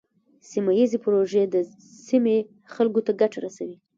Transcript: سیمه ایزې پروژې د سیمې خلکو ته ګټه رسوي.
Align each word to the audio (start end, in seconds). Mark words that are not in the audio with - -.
سیمه 0.49 0.71
ایزې 0.79 0.97
پروژې 1.03 1.43
د 1.49 1.55
سیمې 2.07 2.37
خلکو 2.73 2.99
ته 3.05 3.11
ګټه 3.21 3.37
رسوي. 3.45 3.77